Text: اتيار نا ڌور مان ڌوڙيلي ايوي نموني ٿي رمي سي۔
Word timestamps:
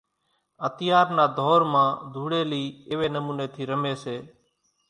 اتيار 0.67 1.07
نا 1.17 1.25
ڌور 1.37 1.61
مان 1.71 1.89
ڌوڙيلي 2.13 2.63
ايوي 2.89 3.07
نموني 3.15 3.45
ٿي 3.53 3.63
رمي 3.69 3.93
سي۔ 4.03 4.15